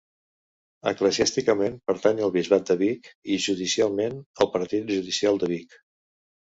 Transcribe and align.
Eclesiàsticament, 0.91 1.75
pertany 1.91 2.21
al 2.29 2.33
Bisbat 2.37 2.73
de 2.73 2.79
Vic, 2.81 3.13
i 3.37 3.41
judicialment 3.47 4.19
al 4.47 4.55
Partit 4.59 4.93
Judicial 4.99 5.41
de 5.45 5.55
Vic. 5.57 5.83